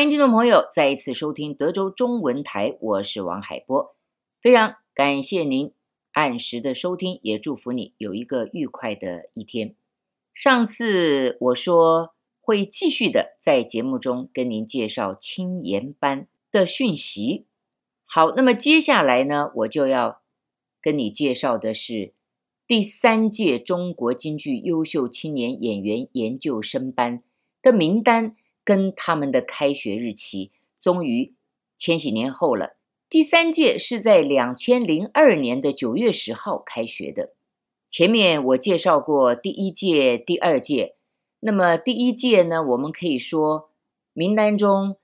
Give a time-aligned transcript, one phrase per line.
[0.00, 3.94] 欢迎听众朋友再一次收听德州中文台，我是王海波，
[4.40, 5.74] 非常感谢您
[6.12, 9.74] 按时的收听，也祝福你有一个愉快的一天。
[10.32, 17.44] 上次我说会继续的在节目中跟您介绍青研班的讯息，
[18.06, 20.22] 好，那么接下来呢，我就要
[20.80, 22.14] 跟你介绍的是
[22.66, 27.22] 第三届中国京剧优秀青年演员研究生班
[27.60, 28.34] 的名单。
[28.64, 30.50] 跟他们的开学日期
[30.80, 31.34] 终于
[31.76, 32.76] 千禧年后了。
[33.08, 37.32] 第三届是在两千零二年的九月十号开学的。
[37.88, 40.94] 前面我介绍过第一届、第二届。
[41.40, 43.70] 那么第一届呢，我们可以说
[44.12, 44.96] 名单中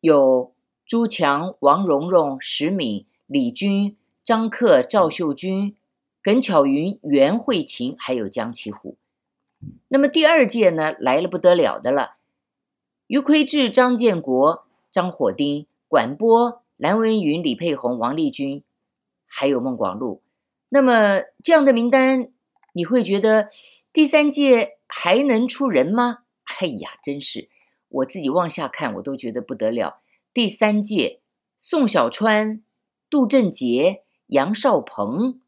[0.00, 0.52] 有
[0.84, 5.74] 朱强、王蓉蓉、石敏、李军、张克、赵秀君、
[6.20, 8.96] 耿巧云、袁慧琴，还有江其虎。
[9.88, 12.16] 那么第二届呢，来了不得了的了。
[13.14, 18.64] 余魁智、张建国、张火丁、管波、蓝文云、李佩红、王丽君，
[19.24, 20.20] 还有孟广禄。
[20.70, 22.32] 那么这样的名单，
[22.72, 23.46] 你会觉得
[23.92, 26.24] 第三届还能出人吗？
[26.60, 27.48] 哎呀，真是
[27.88, 30.00] 我自己往下看，我都觉得不得了。
[30.32, 31.20] 第三届，
[31.56, 32.64] 宋小川、
[33.08, 35.40] 杜振杰、杨少鹏、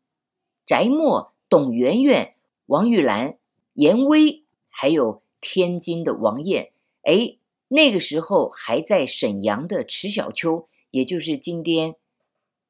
[0.64, 2.36] 翟墨、董媛媛、
[2.66, 3.38] 王玉兰、
[3.72, 6.70] 严威，还有天津的王艳，
[7.02, 7.35] 哎。
[7.68, 11.96] 那个时候还在沈阳的池小秋，也就是今天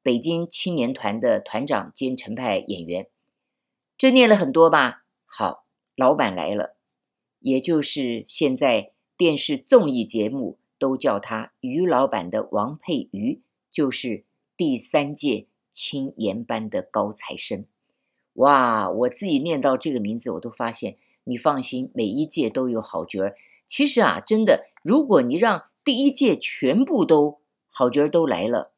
[0.01, 3.07] 北京青年团的团长兼程派演员，
[3.97, 5.03] 这念了很多吧？
[5.25, 6.75] 好，老板来了，
[7.39, 14.23] 也就是现在电视综艺节目都叫他于老板的王佩瑜，就是
[14.55, 17.65] 第三届青研班的高材生。
[18.33, 23.35] 哇，我自己念到这个名字，我都发现，你放心，每一届都有好角儿。
[23.65, 28.71] 其实啊，真的，如果你让第一届全部都好角儿都来了，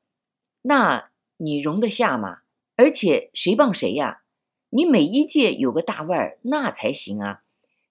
[0.63, 2.39] 那你容得下吗？
[2.75, 4.23] 而且谁帮谁呀？
[4.71, 7.43] 你每一届有个大腕儿，那才行啊。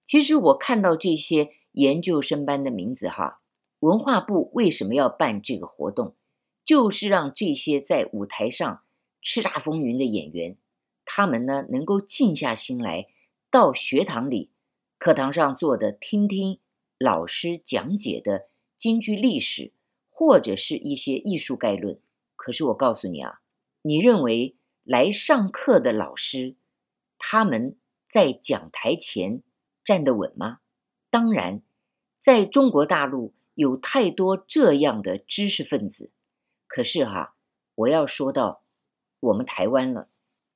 [0.05, 3.41] 其实我看到这些研究生班的名字哈，
[3.79, 6.17] 文化部为什么要办这个活动？
[6.65, 8.83] 就是让这些在舞台上
[9.23, 10.57] 叱咤风云的演员，
[11.05, 13.07] 他们呢能够静下心来，
[13.49, 14.51] 到学堂里、
[14.99, 16.59] 课堂上坐的听听。
[16.99, 19.73] 老师讲解的京剧历史，
[20.11, 22.01] 或者是一些艺术概论。
[22.35, 23.41] 可是我告诉你啊，
[23.83, 26.57] 你认为来上课的老师，
[27.17, 27.77] 他们
[28.11, 29.45] 在讲台前
[29.85, 30.59] 站得稳吗？
[31.09, 31.63] 当然，
[32.19, 36.13] 在中国大陆有太多这样的知识分子。
[36.67, 37.37] 可是哈，
[37.77, 38.63] 我要说到
[39.21, 40.09] 我们台湾了。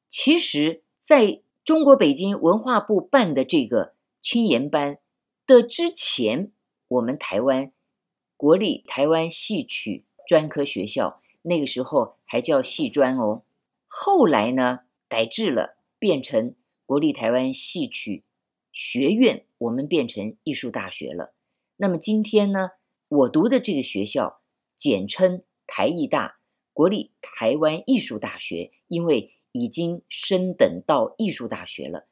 [0.08, 4.98] 其实，在中国北京文化部办的这个青研班。
[5.52, 6.50] 的之前，
[6.88, 7.72] 我们台湾
[8.38, 13.42] 国立台湾戏曲专科学校，那个时候还叫戏专哦。
[13.86, 16.54] 后来呢，改制了，变成
[16.86, 18.24] 国立台湾戏曲
[18.72, 21.34] 学院，我们变成艺术大学了。
[21.76, 22.70] 那么今天呢，
[23.08, 24.40] 我读的这个学校
[24.74, 26.38] 简称台艺大，
[26.72, 32.08] 国立台湾艺术大学，因为已经升等到艺术大学了。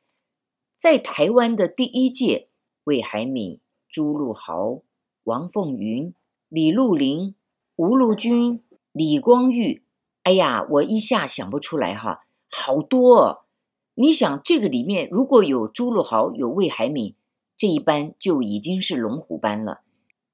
[0.76, 2.49] 在台湾的第一届。
[2.90, 4.82] 魏海敏、朱露豪、
[5.22, 6.12] 王凤云、
[6.48, 7.36] 李陆林、
[7.76, 9.84] 吴陆军、李光裕，
[10.24, 13.42] 哎呀，我一下想不出来哈，好多哦。
[13.94, 17.14] 你想，这个里面如果有朱露豪、有魏海敏，
[17.56, 19.82] 这一班就已经是龙虎班了。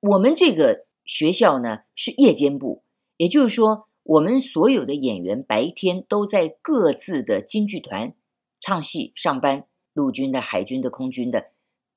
[0.00, 2.82] 我们这个学校呢是夜间部，
[3.18, 8.14] 也就是说，我们所有的演员白天都在各自的京剧团
[8.58, 11.48] 唱戏上班，陆军的、海军的、空军的。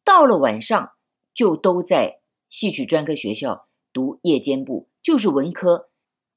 [0.09, 0.93] 到了晚上，
[1.35, 2.19] 就都在
[2.49, 5.91] 戏曲专科学校读夜间部，就是文科。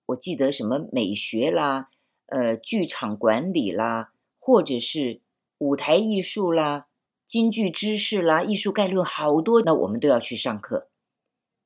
[0.08, 1.88] 我记得什么美学啦，
[2.26, 5.22] 呃，剧场管理啦，或者是
[5.56, 6.88] 舞台艺术啦、
[7.26, 10.90] 京剧知识啦、艺术概论，好多，那我们都要去上课。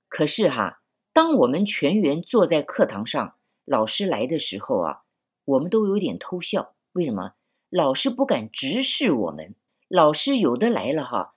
[0.08, 0.80] 可是哈，
[1.12, 5.02] 当我们全员坐在课堂上，老师来的时候啊，
[5.44, 6.72] 我们都有点偷笑。
[6.92, 7.32] 为什么？
[7.68, 9.56] 老师不敢直视我们。
[9.88, 11.32] 老师有的来了哈。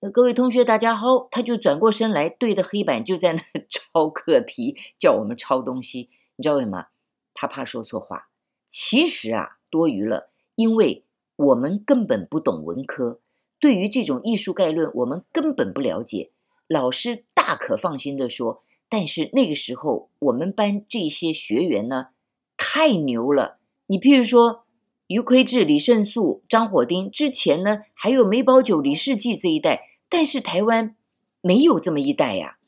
[0.00, 1.26] 各位同学，大家好！
[1.28, 6.08] 他就转过身来，对着黑板就在那 抄课题，叫我们抄东西。
[6.36, 6.86] 你知道为什么？
[7.34, 8.28] 他怕说错话。
[8.64, 11.04] 其实啊，多余了，因为
[11.34, 13.18] 我们根本不懂文科，
[13.58, 16.30] 对于这种艺术概论，我们根本不了解。
[16.68, 22.10] 老师大可放心地说，但是那个时候我们班这些学员呢，
[22.56, 23.58] 太牛了。
[23.88, 24.64] 你譬如说。
[25.08, 30.94] 余魁智、李胜素、张火丁，之前呢还有梅葆玖、李世济这一代，但是台湾
[31.40, 32.58] 没有这么一代呀。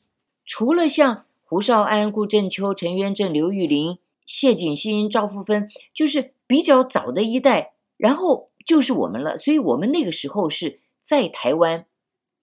[0.43, 9.37] 除了像胡少安、顾正秋、陈元正、刘玉玲、谢景新、赵富芬，就是比较早的一代，然后就是我们了。
[9.37, 11.85] 所以，我们那个时候是在台湾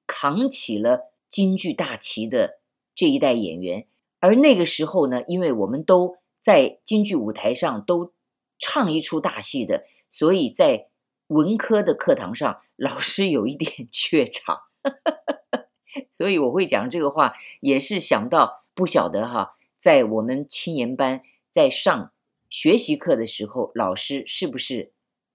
[0.06, 2.60] 扛起了京剧大旗的
[2.94, 3.88] 这一代演员，
[4.20, 8.12] 而那个时候呢，因为我们都在京剧舞台上都
[8.58, 10.88] 唱一出大戏的，所以在
[11.28, 14.62] 文科的课堂上，老师有一点 怯场。
[16.12, 22.12] 所以我会讲这个话，也是想到不晓得哈，在我们青年班在上
[22.48, 24.92] 学习课的时候，老师是不是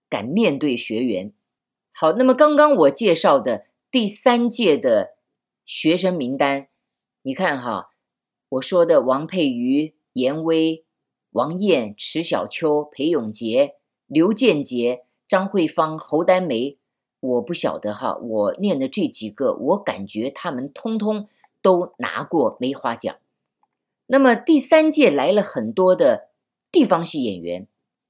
[0.09, 1.33] 敢面对学员？
[1.91, 5.15] 好，那么刚刚我介绍的第三届的
[5.65, 6.69] 学生名单，
[7.23, 7.89] 你看哈，
[8.49, 10.82] 我说的王佩瑜、严威、
[11.33, 13.75] 王燕、池小秋、裴永杰、
[14.07, 16.77] 刘建杰、张惠芳、侯丹梅。
[17.19, 21.27] 我不晓得哈，我念的这几个，我感觉他们通通
[21.61, 23.15] 都拿过梅花奖。
[24.07, 26.29] 那么第三届来了很多的
[26.71, 27.67] 地方戏演员，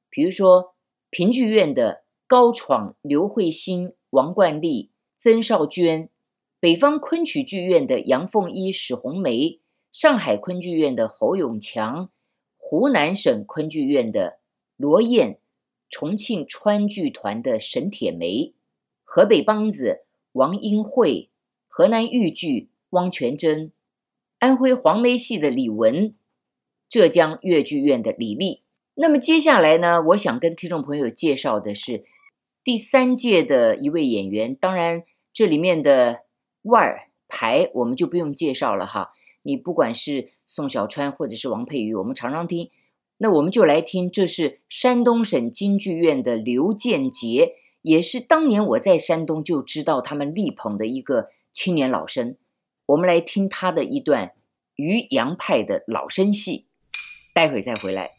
[0.10, 0.74] 比如说
[1.10, 6.10] 评剧院的高闯、刘慧欣、王冠丽、曾少娟；
[6.60, 9.60] 北方昆曲剧院的杨凤一、史红梅；
[9.94, 12.10] 上海昆剧院的侯永强；
[12.66, 14.40] 湖南省昆剧院的
[14.78, 15.34] 罗燕；
[15.90, 18.54] 重庆川剧团的沈铁梅。
[19.04, 21.30] 河北梆子王英慧，
[21.68, 23.74] 河南豫剧汪全真，
[24.40, 26.16] 安徽黄梅戏的李文，
[26.88, 28.62] 浙江越剧院的李丽。
[28.96, 32.06] 那么接下来呢，我想跟听众朋友介绍的是
[32.64, 34.56] 第三届的一位演员。
[34.56, 36.24] 当然，这里面的
[36.62, 39.12] 腕儿牌我们就不用介绍了哈。
[39.42, 42.70] 你不管是宋小川或者是王佩瑜，我们常常听。
[43.18, 47.56] 那我们就来听，这是山东省京剧院的刘建杰。
[47.82, 52.38] 也是当年我在山东就知道他们力捧的一个青年老生，
[52.86, 54.34] 我们来听他的一段
[54.76, 56.66] 渔洋派的老生戏，
[57.34, 58.12] 待会儿再回来。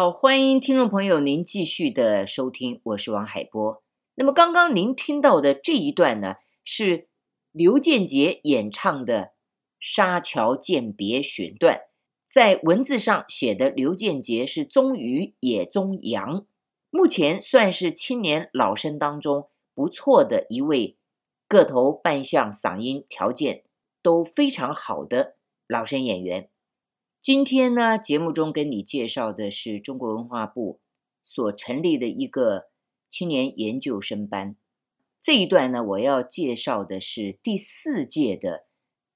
[0.00, 3.82] 好，欢迎听众朋友您继续的收听，我是王海波。
[4.14, 7.08] 那么刚刚您听到的这一段呢，是
[7.52, 9.24] 刘建杰演唱的
[9.78, 11.82] 《沙桥饯别》选段，
[12.26, 16.46] 在文字上写的刘建杰是宗于也宗阳，
[16.88, 20.96] 目前算是青年老生当中不错的一位，
[21.46, 23.64] 个头、扮相、嗓音条件
[24.02, 25.34] 都非常好的
[25.68, 26.48] 老生演员。
[27.22, 30.80] 今天呢，节目中跟你介绍的是中国文化部
[31.22, 32.70] 所成立的一个
[33.10, 34.56] 青年研究生班。
[35.20, 38.64] 这一段呢，我要介绍的是第四届的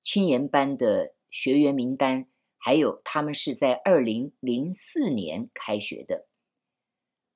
[0.03, 2.27] 青年班的学员名单，
[2.59, 6.27] 还有他们是在二零零四年开学的。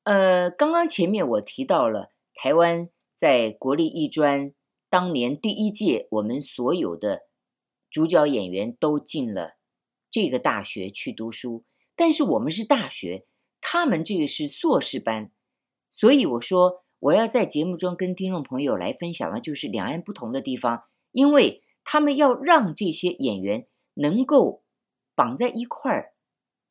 [0.03, 4.53] 呃，刚刚前面我提到了台湾在国立艺专
[4.91, 7.23] 当年第一届，我们所有的
[7.91, 9.57] 主角演员都进了。
[10.11, 13.27] 这个大学去读书，但是我们是大学，
[13.61, 15.31] 他们这个是硕士班，
[15.91, 24.63] 所以我说我要在节目中跟听众朋友来分享的，就是两岸不同的地方，因为他们要让这些演员能够
[25.15, 26.13] 绑在一块儿，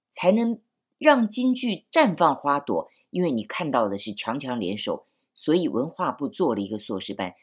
[0.09, 0.59] 才能
[0.97, 2.89] 让京剧绽放花朵。
[3.09, 7.35] 因为你看到的是强强联手，所以文化部做了一个硕士班，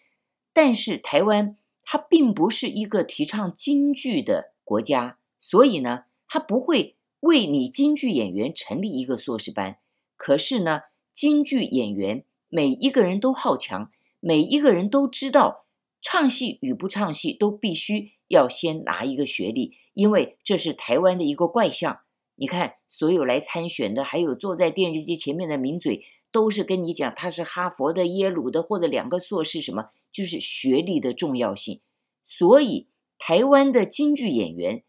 [0.53, 5.19] 但是台湾它并不是一个提倡京剧的国家。
[5.47, 9.77] 所以呢，他不会为你京剧演员成立一个硕士班。
[10.17, 10.81] 可是呢，
[11.13, 15.67] 京剧演员每一个人都好强，每一个人都知道
[16.01, 22.01] 唱戏与不唱戏都必须要先拿一个学历，因为这是台湾的一个怪象。
[22.37, 31.83] 你看，所有来参选的，还有坐在电视机前面的名嘴，都是跟你讲他是哈佛的、耶鲁的，或者两个硕士，什么就是学历的重要性。
[32.25, 34.83] 所以，台湾的京剧演员。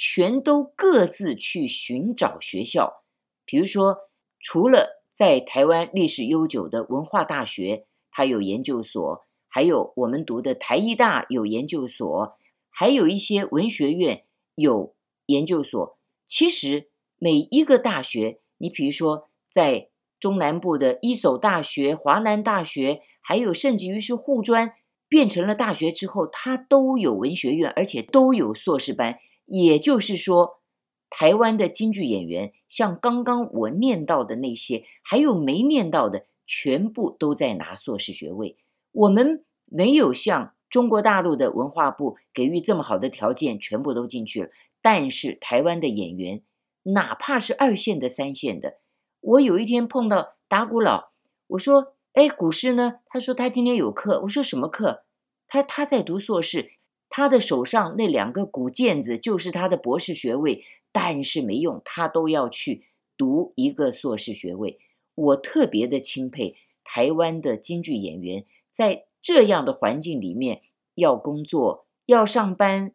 [0.00, 3.02] 全都各自去寻找学校，
[3.44, 3.96] 比如说，
[4.38, 12.36] 除了在台湾历史悠久的文化大学，它有研究所；还有我们读的台艺大有研究所，
[12.70, 14.22] 还有一些文学院
[14.54, 14.94] 有
[15.26, 15.98] 研究所。
[16.24, 16.88] 其实
[17.18, 19.88] 每一个大学，你比如说在
[20.20, 24.74] 中南部的一所大学、华南大学，还有甚至于是护专
[25.08, 29.18] 变成了大学之后，它都有文学院，而且都有硕士班。
[29.48, 30.60] 也就是说，
[31.08, 38.58] 台湾的京剧演员，像刚刚我念到的那些，还有没念到的，全部都在拿硕士学位。
[38.92, 44.50] 我们没有像中国大陆的文化部给予这么好的条件，全部都进去了。
[44.82, 46.42] 但是台湾的演员，
[46.82, 48.76] 哪怕是二线的、三线的，
[49.20, 51.12] 我有一天碰到打鼓佬，
[51.48, 55.04] 我说：“哎，鼓师呢？”他说：“他今天有课。”我说：“什么课？”
[55.48, 56.72] 他他在读硕士。
[57.08, 62.84] 他的手上那两个鼓键子就是他的博士学位，但是没用，他都要去
[63.16, 64.78] 读一个硕士学位。
[65.14, 70.62] 我特别的钦佩台湾的京剧演员，在这样的环境里面
[70.94, 72.92] 要工作、要上班，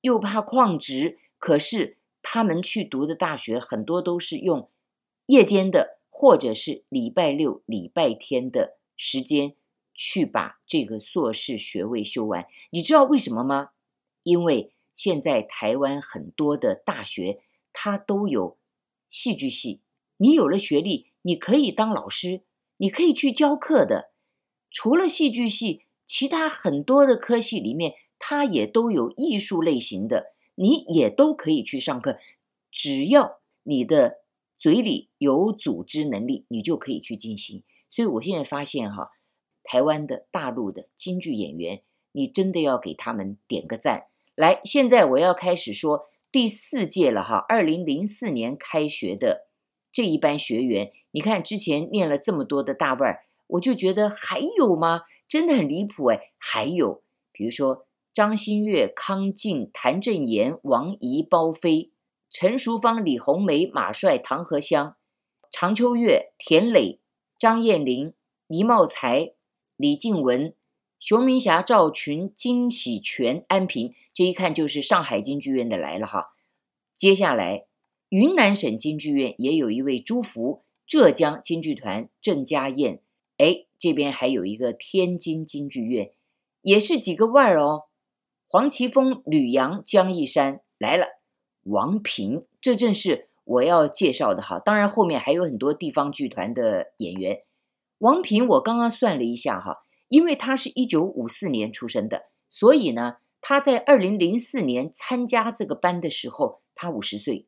[0.00, 4.70] 又怕旷职，可是他们去读的大学很多都是用
[5.26, 9.54] 夜间的，或者是礼拜六、礼拜天的时间。
[9.98, 13.70] 去把这个硕士学位修完，你知道为什么吗？
[14.22, 17.40] 因为现在台湾很多的大学，
[17.72, 18.58] 它都有
[19.08, 19.80] 戏剧系。
[20.18, 22.42] 你有了学历，你可以当老师，
[22.76, 24.10] 你可以去教课的。
[24.70, 32.18] 除了戏剧系，其他很多的科系里面，它也都有艺术类型的，你也都可以去上课。
[32.70, 34.18] 只要你的
[34.58, 37.62] 嘴里有组织能力，你就可以去进行。
[37.88, 39.12] 所以我现在发现哈。
[39.66, 41.82] 台湾的、大陆的京剧演员，
[42.12, 44.06] 你真的要给他们点个赞。
[44.34, 49.48] 来，现在我要开始说第四届了哈，二零零四年开学的
[49.90, 55.02] 这一班学员，你看之前念了这么多的大腕儿，我就觉得还有吗？
[55.28, 56.30] 真的很离谱哎！
[56.38, 57.02] 还有，
[57.32, 61.90] 比如说张新月、康静、谭正妍、王仪、包飞、
[62.30, 64.96] 陈淑芳、李红梅、马帅、唐荷香、
[65.50, 67.00] 常秋月、田磊、
[67.38, 68.12] 张燕玲、
[68.48, 69.32] 倪茂才。
[69.76, 70.54] 李静文、
[70.98, 76.34] 熊明霞、赵群、金喜全、安平，这一看就是上海京剧院的来了哈。
[76.94, 77.66] 接下来，
[78.08, 83.02] 云南省京剧院也有一位朱福，浙江京剧团郑家燕，
[83.36, 86.12] 哎，这边还有一个天津京剧院，
[86.62, 87.84] 也是几个腕儿哦。
[88.48, 91.20] 黄奇峰、吕阳、江一山来了，
[91.64, 94.58] 王平，这正是我要介绍的哈。
[94.58, 97.42] 当然，后面还有很多地方剧团的演员。
[97.98, 107.46] 王平，我刚刚算了一下哈，因为他是一九五四年出生的，所以呢，他在二零零四年参加这个班的时候，他五十岁。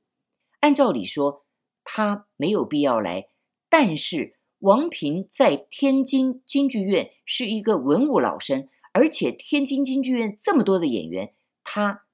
[0.61, 1.45] 按照理说，
[1.85, 3.29] 他没有必要来。
[3.69, 12.05] 但是王平在天津京剧院是一个文武老生，而且天津京剧院这么多的演员，他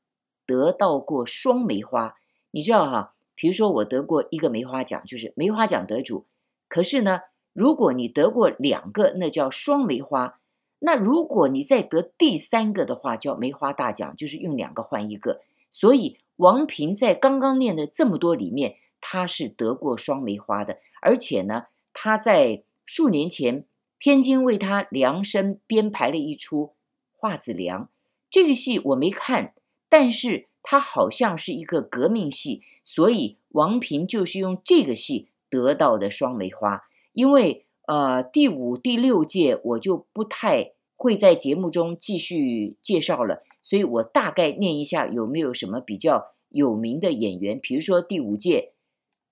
[0.44, 2.16] 得到过双梅花。
[2.50, 3.14] 你知道哈？
[3.36, 6.26] 比如说我得过一个梅花奖，就是梅花奖得主。
[6.68, 7.20] 可是呢，
[7.54, 10.38] 如果你得过两个，那叫双梅花。
[10.80, 15.40] 那如果你再得第三个的话，叫梅花大奖，就是用两个换一个。
[15.70, 20.78] 所以王平在刚刚念的这么多里面，他是得过双梅花的。
[21.00, 23.64] 而且呢，他在数年前
[23.98, 26.66] 天津为他量身编排了一出
[27.16, 27.84] 《画子良》，
[28.28, 29.54] 这个戏我没看，
[29.88, 36.84] 但是他好像是一个革命戏，所以王平就是用这个戏得到的双梅花。
[37.14, 43.42] 因为呃，第五、第六届我就不太会在节目中继续介绍了。
[43.62, 48.72] 所以我大概念一下有没有什么比较有名的演员，比如说第五届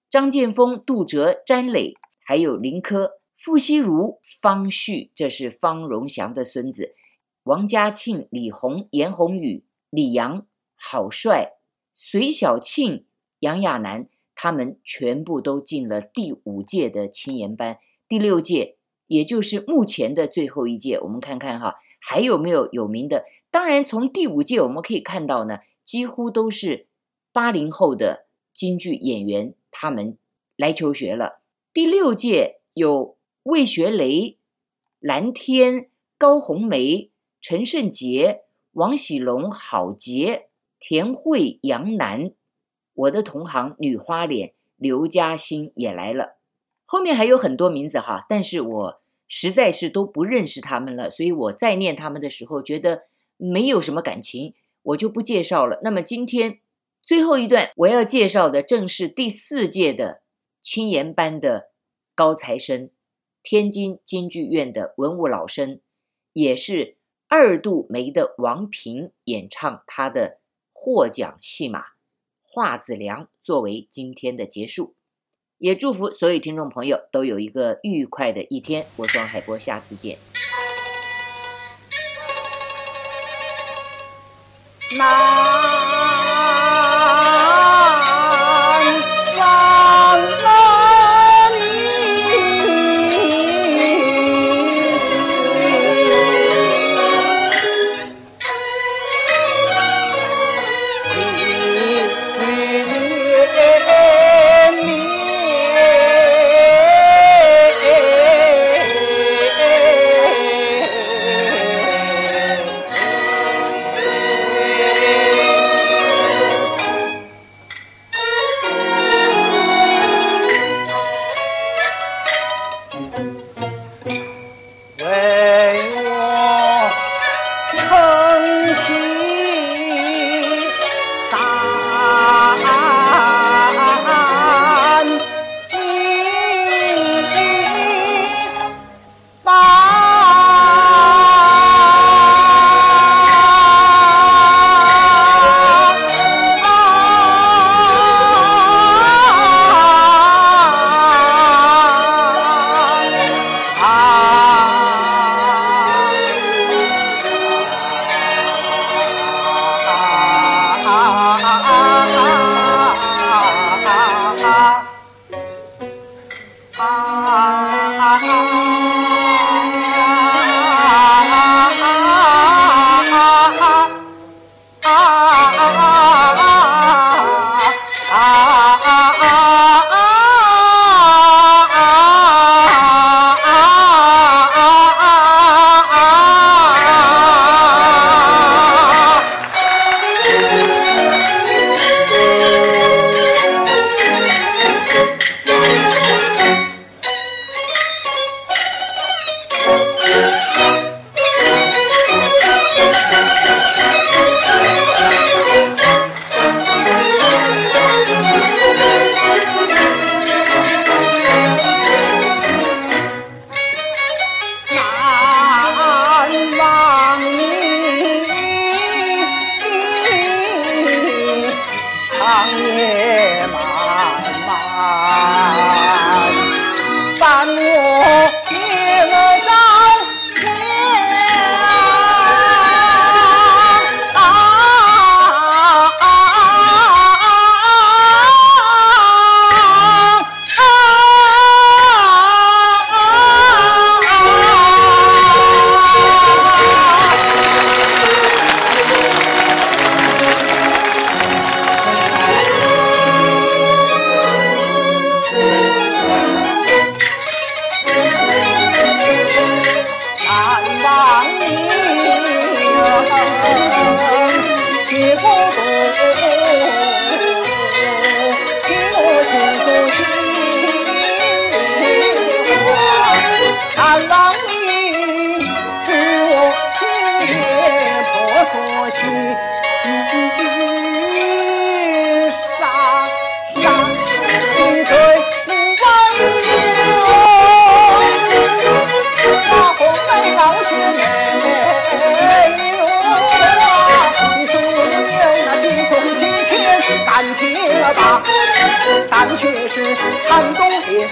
[0.09, 6.95] 张建峰、杜哲、詹磊，还有林科、傅西如、方旭，这是方荣祥的孙子；
[7.45, 11.55] 王家庆、李红、严宏宇、李阳、郝帅、
[11.95, 13.07] 隋小庆、
[13.41, 14.09] 杨亚楠，
[14.43, 17.79] 他们全部都进了第五届的青研班。
[18.09, 18.77] 第六届，
[19.07, 23.25] 也就是目前的最后一届，我们看看哈，还有没有有名的？
[23.53, 26.89] 当然，从第五届我们可以看到呢，几乎都是
[27.33, 30.19] 八零后的京剧演员，他们
[30.57, 31.43] 来求学了。
[31.73, 34.39] 第六届有魏学雷、
[34.99, 38.41] 蓝天、高红梅、陈胜杰、
[38.73, 40.49] 王喜龙、郝杰、
[40.81, 42.33] 田慧、杨楠，
[42.95, 46.37] 我的同行女花脸刘嘉欣也来了。
[46.85, 53.05] 后面还有很多名字哈，但是我实在是都不认识他们了，所以我在念他们的时候觉得。
[53.39, 55.81] 没有什么感情，我就不介绍了。
[55.83, 56.61] 那么今天
[57.03, 60.23] 最后一段我要介绍的正是第四届的
[60.61, 61.71] 青研班的
[62.15, 62.91] 高材生，
[63.43, 65.81] 天津京剧院的文武老生，
[66.33, 70.39] 也是二度梅的王平演唱他的
[70.73, 71.81] 获奖戏码
[72.55, 74.95] 《画子良》作为今天的结束。
[75.57, 78.85] 也祝福所有听众朋友都有一个愉快的一天。
[78.97, 80.19] 我是王海波，下次见。
[84.99, 85.82] 妈。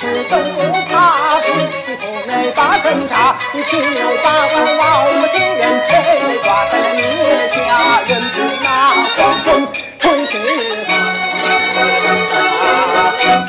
[0.01, 0.59] 是真不
[0.89, 0.93] 怕
[1.43, 1.47] 死。
[1.87, 5.95] 你不能把身扎，你只有把根往我们敌人嘿，
[6.43, 7.03] 挂在了腋
[7.53, 7.59] 下，
[8.09, 8.67] 任凭那
[9.17, 9.47] 狂风
[9.99, 10.33] 吹去。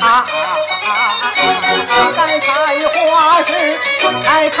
[0.00, 0.36] 啊啊
[0.84, 1.24] 啊啊
[1.88, 1.94] 啊！
[2.16, 2.48] 再开
[2.88, 3.50] 花时，
[4.24, 4.60] 再开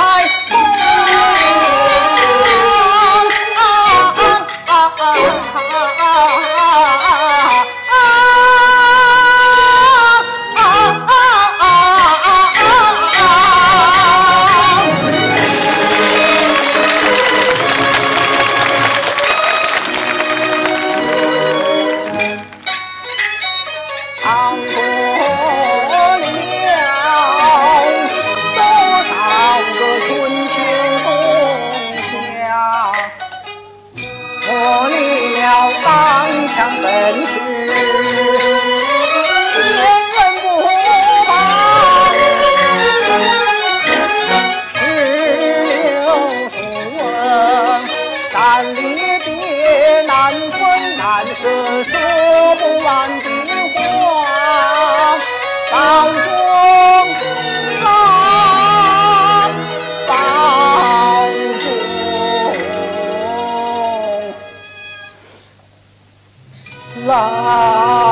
[66.96, 68.11] 来。